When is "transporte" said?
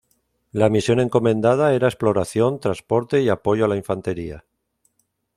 2.59-3.21